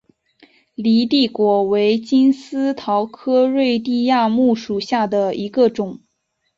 [0.73, 5.99] 犁地果为金丝桃科瑞地亚木属下的一个种。